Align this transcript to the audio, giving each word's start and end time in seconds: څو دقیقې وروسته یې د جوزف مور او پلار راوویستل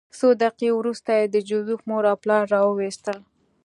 څو 0.17 0.27
دقیقې 0.43 0.69
وروسته 0.79 1.09
یې 1.19 1.25
د 1.29 1.35
جوزف 1.49 1.79
مور 1.89 2.03
او 2.11 2.17
پلار 2.23 2.43
راوویستل 2.53 3.19